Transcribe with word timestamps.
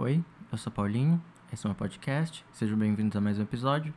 Oi, 0.00 0.22
eu 0.52 0.56
sou 0.56 0.72
Paulinho, 0.72 1.20
esse 1.52 1.66
é 1.66 1.68
o 1.68 1.70
meu 1.70 1.76
podcast, 1.76 2.46
sejam 2.52 2.78
bem-vindos 2.78 3.16
a 3.16 3.20
mais 3.20 3.36
um 3.36 3.42
episódio. 3.42 3.92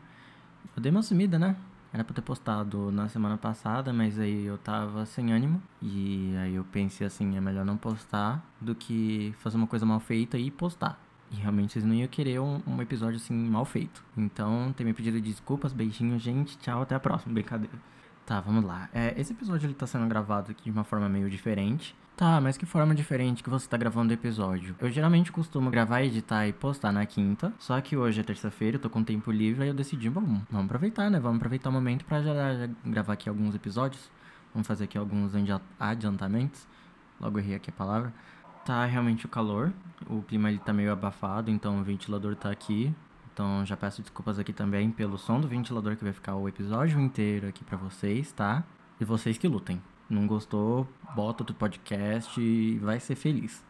Eu 0.76 0.82
dei 0.82 0.92
uma 0.92 1.04
sumida, 1.04 1.38
né? 1.38 1.56
Era 1.94 2.04
pra 2.04 2.12
ter 2.12 2.24
postado 2.24 2.92
na 2.92 3.08
semana 3.08 3.38
passada, 3.38 3.94
mas 3.94 4.18
aí 4.18 4.44
eu 4.44 4.58
tava 4.58 5.06
sem 5.06 5.32
ânimo. 5.32 5.62
E 5.80 6.34
aí 6.38 6.56
eu 6.56 6.64
pensei 6.64 7.06
assim, 7.06 7.38
é 7.38 7.40
melhor 7.40 7.64
não 7.64 7.78
postar 7.78 8.44
do 8.60 8.74
que 8.74 9.32
fazer 9.38 9.58
uma 9.58 9.68
coisa 9.68 9.86
mal 9.86 10.00
feita 10.00 10.40
e 10.40 10.50
postar. 10.50 11.00
E 11.30 11.36
realmente 11.36 11.74
vocês 11.74 11.86
não 11.86 11.94
iam 11.94 12.08
querer 12.08 12.40
um, 12.40 12.64
um 12.66 12.82
episódio 12.82 13.18
assim 13.18 13.36
mal 13.36 13.64
feito. 13.64 14.04
Então, 14.18 14.74
tem 14.76 14.84
me 14.84 14.96
pedido 14.96 15.22
de 15.22 15.30
desculpas, 15.30 15.72
beijinho, 15.72 16.18
gente. 16.18 16.58
Tchau, 16.58 16.82
até 16.82 16.96
a 16.96 17.00
próxima. 17.00 17.32
Brincadeira. 17.32 17.78
Tá, 18.26 18.40
vamos 18.40 18.64
lá. 18.64 18.90
É, 18.94 19.14
esse 19.20 19.34
episódio 19.34 19.68
ele 19.68 19.74
tá 19.74 19.86
sendo 19.88 20.08
gravado 20.08 20.52
aqui 20.52 20.66
de 20.66 20.72
uma 20.72 20.84
forma 20.84 21.10
meio 21.10 21.30
diferente. 21.30 21.96
Tá, 22.16 22.40
mas 22.40 22.56
que 22.56 22.66
forma 22.66 22.94
diferente 22.94 23.42
que 23.42 23.50
você 23.50 23.68
tá 23.68 23.78
gravando 23.78 24.12
o 24.12 24.14
episódio? 24.14 24.76
Eu 24.80 24.92
geralmente 24.92 25.32
costumo 25.32 25.72
gravar, 25.72 26.04
editar 26.04 26.48
e 26.48 26.54
postar 26.54 26.92
na 26.92 27.06
quinta, 27.06 27.52
só 27.58 27.80
que 27.82 27.98
hoje 27.98 28.20
é 28.20 28.24
terça-feira, 28.24 28.78
eu 28.78 28.82
tô 28.82 28.90
com 28.90 29.04
tempo 29.04 29.32
livre, 29.32 29.64
aí 29.64 29.70
eu 29.70 29.74
decidi, 29.74 30.10
bom, 30.10 30.42
vamos 30.52 30.66
aproveitar, 30.66 31.10
né? 31.10 31.20
Vamos 31.20 31.38
aproveitar 31.38 31.70
o 31.70 31.74
momento 31.74 32.06
pra 32.06 32.22
já, 32.22 32.34
já 32.34 32.70
gravar 32.86 33.14
aqui 33.14 33.28
alguns 33.28 33.56
episódios. 33.56 34.12
Vamos 34.54 34.68
fazer 34.68 34.84
aqui 34.84 34.98
alguns 34.98 35.32
adiantamentos. 35.80 36.68
Logo 37.20 37.40
errei 37.40 37.56
aqui 37.56 37.70
a 37.70 37.74
palavra. 37.74 38.14
Tá 38.66 38.86
realmente 38.86 39.26
o 39.26 39.30
calor, 39.30 39.74
o 40.08 40.22
clima 40.22 40.50
ele 40.50 40.60
tá 40.60 40.72
meio 40.72 40.92
abafado, 40.92 41.50
então 41.50 41.80
o 41.80 41.84
ventilador 41.84 42.36
tá 42.36 42.52
aqui. 42.52 42.94
Então 43.34 43.66
já 43.66 43.78
peço 43.78 44.02
desculpas 44.02 44.38
aqui 44.38 44.52
também 44.52 44.92
pelo 44.92 45.18
som 45.18 45.40
do 45.40 45.48
ventilador 45.48 45.96
que 45.96 46.04
vai 46.04 46.14
ficar 46.14 46.36
o 46.36 46.48
episódio 46.48 47.00
inteiro 47.00 47.48
aqui 47.48 47.64
para 47.64 47.78
vocês, 47.78 48.32
tá? 48.32 48.64
E 49.00 49.06
vocês 49.06 49.38
que 49.38 49.48
lutem. 49.48 49.82
Não 50.10 50.28
gostou, 50.28 50.88
bota 51.16 51.44
outro 51.44 51.56
podcast 51.56 52.40
e 52.42 52.78
vai 52.80 53.00
ser 53.00 53.16
feliz. 53.16 53.64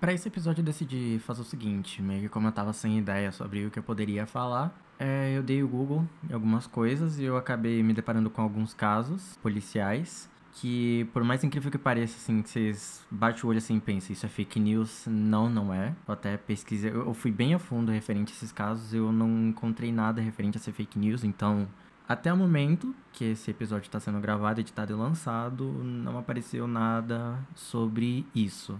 Para 0.00 0.14
esse 0.14 0.26
episódio 0.26 0.62
eu 0.62 0.64
decidi 0.64 1.20
fazer 1.22 1.42
o 1.42 1.44
seguinte, 1.44 2.00
meio 2.00 2.22
que 2.22 2.28
como 2.30 2.48
eu 2.48 2.52
tava 2.52 2.72
sem 2.72 2.98
ideia 2.98 3.30
sobre 3.30 3.66
o 3.66 3.70
que 3.70 3.78
eu 3.78 3.82
poderia 3.82 4.26
falar, 4.26 4.74
é, 4.98 5.36
eu 5.36 5.42
dei 5.42 5.62
o 5.62 5.68
Google 5.68 6.06
em 6.28 6.32
algumas 6.32 6.66
coisas 6.66 7.18
e 7.18 7.24
eu 7.24 7.36
acabei 7.36 7.82
me 7.82 7.92
deparando 7.92 8.30
com 8.30 8.40
alguns 8.40 8.72
casos 8.72 9.36
policiais 9.42 10.30
que, 10.54 11.08
por 11.12 11.22
mais 11.22 11.44
incrível 11.44 11.70
que 11.70 11.78
pareça, 11.78 12.16
assim, 12.16 12.42
que 12.42 12.50
vocês 12.50 13.06
batem 13.10 13.44
o 13.44 13.48
olho 13.48 13.58
assim 13.58 13.76
e 13.76 13.80
pensam, 13.80 14.12
isso 14.12 14.26
é 14.26 14.28
fake 14.28 14.58
news, 14.58 15.04
não, 15.06 15.48
não 15.48 15.72
é. 15.72 15.94
Eu 16.06 16.14
até 16.14 16.36
pesquisei, 16.36 16.90
eu 16.90 17.14
fui 17.14 17.30
bem 17.30 17.54
a 17.54 17.58
fundo 17.58 17.92
referente 17.92 18.32
a 18.32 18.36
esses 18.36 18.52
casos, 18.52 18.92
eu 18.92 19.12
não 19.12 19.48
encontrei 19.48 19.92
nada 19.92 20.20
referente 20.20 20.58
a 20.58 20.60
ser 20.60 20.72
fake 20.72 20.98
news, 20.98 21.24
então 21.24 21.68
até 22.08 22.32
o 22.32 22.36
momento 22.36 22.92
que 23.12 23.24
esse 23.24 23.50
episódio 23.52 23.86
está 23.86 24.00
sendo 24.00 24.18
gravado, 24.18 24.60
editado 24.60 24.92
e 24.92 24.96
lançado, 24.96 25.64
não 25.64 26.18
apareceu 26.18 26.66
nada 26.66 27.38
sobre 27.54 28.26
isso. 28.34 28.76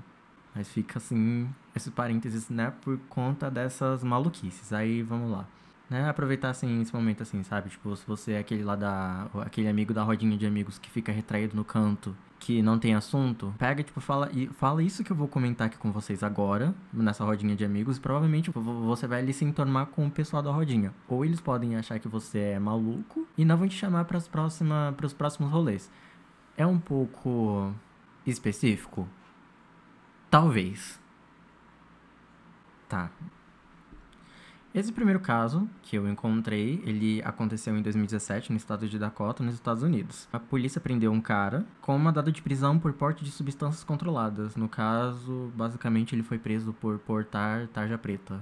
Mas 0.52 0.68
fica 0.68 0.98
assim, 0.98 1.48
esse 1.72 1.92
parênteses, 1.92 2.48
né, 2.48 2.72
por 2.82 2.98
conta 3.08 3.48
dessas 3.48 4.02
maluquices. 4.02 4.72
Aí 4.72 5.00
vamos 5.00 5.30
lá. 5.30 5.46
Né, 5.90 6.08
aproveitar 6.08 6.50
assim 6.50 6.80
esse 6.80 6.94
momento 6.94 7.24
assim, 7.24 7.42
sabe? 7.42 7.68
Tipo, 7.68 7.96
se 7.96 8.06
você 8.06 8.32
é 8.32 8.38
aquele 8.38 8.62
lá 8.62 8.76
da 8.76 9.26
aquele 9.40 9.66
amigo 9.66 9.92
da 9.92 10.04
rodinha 10.04 10.38
de 10.38 10.46
amigos 10.46 10.78
que 10.78 10.88
fica 10.88 11.10
retraído 11.10 11.56
no 11.56 11.64
canto 11.64 12.16
que 12.38 12.62
não 12.62 12.78
tem 12.78 12.94
assunto, 12.94 13.54
pega, 13.58 13.82
tipo, 13.82 14.00
fala, 14.00 14.30
e 14.32 14.46
fala 14.46 14.82
isso 14.82 15.04
que 15.04 15.12
eu 15.12 15.16
vou 15.16 15.28
comentar 15.28 15.66
aqui 15.66 15.76
com 15.76 15.92
vocês 15.92 16.22
agora, 16.22 16.74
nessa 16.92 17.22
rodinha 17.22 17.54
de 17.54 17.64
amigos, 17.64 17.98
e 17.98 18.00
provavelmente 18.00 18.50
você 18.50 19.06
vai 19.06 19.20
ali 19.20 19.32
se 19.32 19.44
entornar 19.44 19.86
com 19.86 20.06
o 20.06 20.10
pessoal 20.10 20.42
da 20.42 20.50
rodinha. 20.50 20.94
Ou 21.06 21.24
eles 21.24 21.40
podem 21.40 21.76
achar 21.76 21.98
que 21.98 22.08
você 22.08 22.38
é 22.38 22.58
maluco 22.58 23.28
e 23.36 23.44
não 23.44 23.58
vão 23.58 23.68
te 23.68 23.74
chamar 23.76 24.06
para 24.06 24.16
os 24.16 24.26
próximos 25.12 25.50
rolês. 25.52 25.90
É 26.56 26.66
um 26.66 26.78
pouco 26.78 27.74
específico? 28.26 29.06
Talvez. 30.30 30.98
Tá, 32.88 33.10
esse 34.72 34.92
primeiro 34.92 35.18
caso 35.18 35.68
que 35.82 35.96
eu 35.96 36.08
encontrei, 36.08 36.80
ele 36.84 37.20
aconteceu 37.24 37.76
em 37.76 37.82
2017 37.82 38.52
no 38.52 38.56
estado 38.56 38.88
de 38.88 38.98
Dakota, 38.98 39.42
nos 39.42 39.54
Estados 39.54 39.82
Unidos. 39.82 40.28
A 40.32 40.38
polícia 40.38 40.80
prendeu 40.80 41.10
um 41.10 41.20
cara 41.20 41.66
com 41.80 41.98
mandado 41.98 42.30
de 42.30 42.40
prisão 42.40 42.78
por 42.78 42.92
porte 42.92 43.24
de 43.24 43.32
substâncias 43.32 43.82
controladas. 43.82 44.54
No 44.54 44.68
caso, 44.68 45.50
basicamente 45.56 46.14
ele 46.14 46.22
foi 46.22 46.38
preso 46.38 46.72
por 46.72 46.98
portar 47.00 47.66
tarja 47.68 47.98
preta 47.98 48.40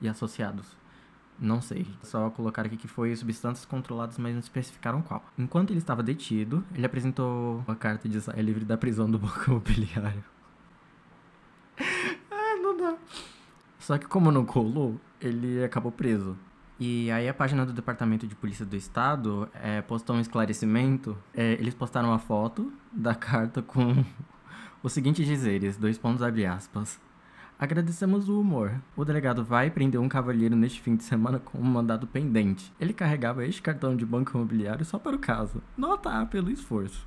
e 0.00 0.08
associados. 0.08 0.76
Não 1.36 1.60
sei, 1.60 1.86
só 2.02 2.30
colocar 2.30 2.64
aqui 2.64 2.76
que 2.76 2.86
foi 2.86 3.14
substâncias 3.16 3.66
controladas, 3.66 4.16
mas 4.18 4.32
não 4.32 4.40
especificaram 4.40 5.02
qual. 5.02 5.24
Enquanto 5.36 5.70
ele 5.70 5.78
estava 5.78 6.02
detido, 6.02 6.64
ele 6.72 6.86
apresentou 6.86 7.64
uma 7.66 7.74
carta 7.74 8.08
de 8.08 8.20
saia 8.20 8.40
livre 8.40 8.64
da 8.64 8.78
prisão 8.78 9.10
do 9.10 9.18
banco 9.18 9.50
imobiliário. 9.50 10.33
Só 13.84 13.98
que 13.98 14.06
como 14.06 14.32
não 14.32 14.46
colou, 14.46 14.98
ele 15.20 15.62
acabou 15.62 15.92
preso. 15.92 16.38
E 16.80 17.10
aí 17.10 17.28
a 17.28 17.34
página 17.34 17.66
do 17.66 17.72
Departamento 17.74 18.26
de 18.26 18.34
Polícia 18.34 18.64
do 18.64 18.74
Estado 18.74 19.46
é, 19.62 19.82
postou 19.82 20.16
um 20.16 20.20
esclarecimento. 20.20 21.14
É, 21.34 21.52
eles 21.52 21.74
postaram 21.74 22.08
uma 22.08 22.18
foto 22.18 22.72
da 22.90 23.12
carta 23.14 23.60
com 23.60 24.02
os 24.82 24.90
seguintes 24.90 25.26
dizeres, 25.26 25.76
dois 25.76 25.98
pontos 25.98 26.22
abre 26.22 26.46
aspas. 26.46 26.98
Agradecemos 27.58 28.26
o 28.26 28.40
humor. 28.40 28.72
O 28.96 29.04
delegado 29.04 29.44
vai 29.44 29.70
prender 29.70 30.00
um 30.00 30.08
cavalheiro 30.08 30.56
neste 30.56 30.80
fim 30.80 30.96
de 30.96 31.04
semana 31.04 31.38
com 31.38 31.58
um 31.58 31.62
mandado 31.62 32.06
pendente. 32.06 32.72
Ele 32.80 32.94
carregava 32.94 33.44
este 33.44 33.60
cartão 33.60 33.94
de 33.94 34.06
banco 34.06 34.34
imobiliário 34.34 34.86
só 34.86 34.98
para 34.98 35.14
o 35.14 35.18
caso. 35.18 35.62
Nota 35.76 36.22
A 36.22 36.24
pelo 36.24 36.50
esforço. 36.50 37.06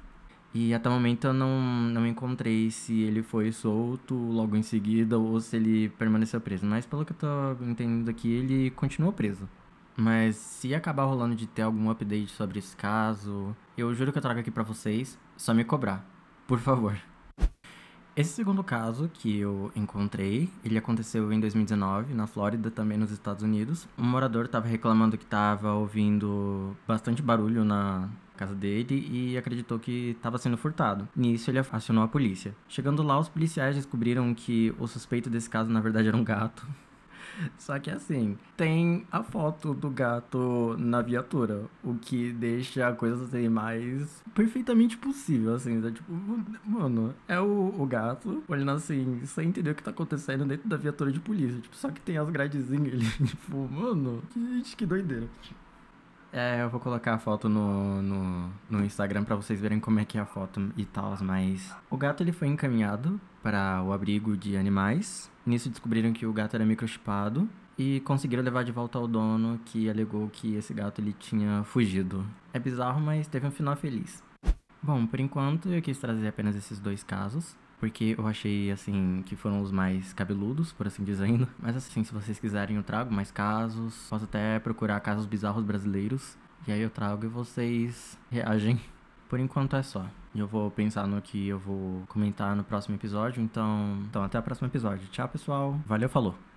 E 0.60 0.74
até 0.74 0.90
o 0.90 0.92
momento 0.92 1.28
eu 1.28 1.34
não, 1.34 1.62
não 1.62 2.08
encontrei 2.08 2.72
se 2.72 3.02
ele 3.02 3.22
foi 3.22 3.52
solto 3.52 4.16
logo 4.16 4.56
em 4.56 4.64
seguida 4.64 5.16
ou 5.16 5.40
se 5.40 5.56
ele 5.56 5.90
permaneceu 5.90 6.42
preso. 6.42 6.66
Mas 6.66 6.84
pelo 6.84 7.06
que 7.06 7.12
eu 7.12 7.16
tô 7.16 7.64
entendendo 7.64 8.10
aqui, 8.10 8.34
ele 8.34 8.72
continuou 8.72 9.14
preso. 9.14 9.48
Mas 9.96 10.36
se 10.36 10.74
acabar 10.74 11.04
rolando 11.04 11.36
de 11.36 11.46
ter 11.46 11.62
algum 11.62 11.92
update 11.92 12.32
sobre 12.32 12.58
esse 12.58 12.76
caso, 12.76 13.56
eu 13.78 13.94
juro 13.94 14.12
que 14.12 14.18
eu 14.18 14.22
trago 14.22 14.40
aqui 14.40 14.50
para 14.50 14.64
vocês, 14.64 15.20
só 15.38 15.54
me 15.54 15.64
cobrar. 15.64 16.04
Por 16.48 16.58
favor. 16.58 16.98
Esse 18.16 18.34
segundo 18.34 18.64
caso 18.64 19.12
que 19.14 19.38
eu 19.38 19.72
encontrei, 19.76 20.50
ele 20.66 20.76
aconteceu 20.76 21.32
em 21.32 21.40
2019, 21.40 22.16
na 22.16 22.26
Flórida, 22.26 22.72
também 22.72 22.98
nos 22.98 23.12
Estados 23.12 23.44
Unidos. 23.44 23.88
Um 23.96 24.06
morador 24.06 24.46
estava 24.46 24.68
reclamando 24.68 25.20
que 25.20 25.24
estava 25.24 25.74
ouvindo 25.74 26.76
bastante 26.88 27.22
barulho 27.22 27.64
na, 27.64 28.10
casa 28.38 28.56
dele 28.56 29.08
e 29.12 29.38
acreditou 29.38 29.80
que 29.80 30.12
estava 30.12 30.38
sendo 30.38 30.58
furtado. 30.58 31.08
Nisso, 31.16 31.50
ele 31.50 31.60
acionou 31.60 32.04
a 32.04 32.08
polícia. 32.08 32.56
Chegando 32.68 33.04
lá, 33.04 33.20
os 33.20 33.30
policiais 33.30 33.76
descobriram 33.76 34.34
que 34.34 34.74
o 34.80 34.88
suspeito 34.88 35.30
desse 35.30 35.50
caso, 35.50 35.70
na 35.70 35.82
verdade, 35.82 36.08
era 36.08 36.18
um 36.18 36.24
gato. 36.24 36.66
Só 37.58 37.78
que 37.80 37.90
assim, 37.90 38.38
tem 38.56 39.06
a 39.12 39.24
foto 39.24 39.74
do 39.74 39.90
gato 39.90 40.76
na 40.78 41.02
viatura, 41.02 41.66
o 41.84 41.96
que 41.96 42.32
deixa 42.32 42.88
a 42.88 42.94
coisa 42.94 43.24
assim 43.24 43.50
mais 43.50 44.24
perfeitamente 44.34 44.98
possível, 44.98 45.54
assim, 45.54 45.76
né? 45.76 45.92
tipo, 45.92 46.12
mano, 46.66 47.14
é 47.28 47.40
o, 47.40 47.74
o 47.78 47.86
gato 47.86 48.44
olhando 48.48 48.72
assim, 48.72 49.22
sem 49.26 49.50
entender 49.50 49.72
o 49.72 49.76
que 49.76 49.84
tá 49.84 49.92
acontecendo 49.92 50.46
dentro 50.46 50.68
da 50.68 50.78
viatura 50.78 51.12
de 51.12 51.20
polícia, 51.20 51.60
tipo, 51.62 51.76
só 51.76 51.90
que 51.92 52.02
tem 52.02 52.18
as 52.18 52.30
gradezinhas 52.30 52.94
ali, 52.94 53.06
tipo, 53.28 53.58
mano, 53.70 54.24
gente, 54.36 54.76
que 54.76 54.86
doideira. 54.86 55.28
É, 56.32 56.62
eu 56.62 56.70
vou 56.70 56.80
colocar 56.80 57.14
a 57.14 57.18
foto 57.18 57.48
no, 57.48 58.02
no, 58.02 58.52
no 58.70 58.86
Instagram 58.86 59.24
para 59.24 59.36
vocês 59.36 59.60
verem 59.60 59.80
como 59.80 60.00
é 60.00 60.06
que 60.06 60.18
é 60.18 60.22
a 60.22 60.26
foto 60.26 60.72
e 60.76 60.86
tal, 60.86 61.16
mas... 61.22 61.76
O 61.90 61.98
gato, 61.98 62.22
ele 62.22 62.32
foi 62.32 62.48
encaminhado 62.48 63.20
para 63.42 63.82
o 63.84 63.94
abrigo 63.94 64.36
de 64.36 64.58
animais. 64.58 65.32
Nisso 65.46 65.70
descobriram 65.70 66.12
que 66.12 66.26
o 66.26 66.34
gato 66.34 66.56
era 66.56 66.66
microchipado 66.66 67.48
e 67.78 68.02
conseguiram 68.02 68.44
levar 68.44 68.64
de 68.64 68.72
volta 68.72 68.98
ao 68.98 69.08
dono 69.08 69.60
que 69.66 69.90
alegou 69.90 70.30
que 70.30 70.56
esse 70.56 70.74
gato 70.74 71.00
ele 71.00 71.14
tinha 71.14 71.64
fugido. 71.64 72.26
É 72.54 72.60
bizarro, 72.60 73.00
mas 73.00 73.28
teve 73.28 73.48
um 73.48 73.52
final 73.52 73.76
feliz. 73.76 74.24
Bom, 74.82 75.06
por 75.06 75.20
enquanto 75.20 75.70
eu 75.70 75.82
quis 75.82 75.98
trazer 75.98 76.28
apenas 76.28 76.56
esses 76.56 76.80
dois 76.80 77.04
casos 77.04 77.56
porque 77.80 78.16
eu 78.18 78.28
achei, 78.28 78.72
assim, 78.72 79.24
que 79.26 79.36
foram 79.36 79.62
os 79.62 79.72
mais 79.72 80.14
cabeludos, 80.14 80.74
por 80.74 80.88
assim 80.88 81.04
dizendo. 81.04 81.48
Mas, 81.60 81.76
assim, 81.76 82.04
se 82.04 82.14
vocês 82.14 82.40
quiserem, 82.40 82.78
eu 82.78 82.84
trago 82.84 83.14
mais 83.14 83.32
casos. 83.32 84.08
Posso 84.10 84.26
até 84.26 84.60
procurar 84.60 85.00
casos 85.00 85.26
bizarros 85.26 85.64
brasileiros. 85.64 86.38
E 86.68 86.72
aí 86.72 86.82
eu 86.82 86.90
trago 86.90 87.26
e 87.26 87.28
vocês 87.30 88.18
reagem. 88.32 88.82
Por 89.30 89.40
enquanto 89.40 89.76
é 89.76 89.84
só. 89.84 90.06
Eu 90.34 90.48
vou 90.48 90.72
pensar 90.72 91.06
no 91.06 91.22
que 91.22 91.50
eu 91.50 91.60
vou 91.60 92.04
comentar 92.08 92.56
no 92.56 92.64
próximo 92.64 92.96
episódio. 92.96 93.44
Então, 93.44 94.00
então 94.10 94.24
até 94.24 94.40
o 94.40 94.44
próximo 94.44 94.68
episódio. 94.68 95.08
Tchau, 95.10 95.28
pessoal. 95.28 95.80
Valeu, 95.86 96.08
falou. 96.08 96.57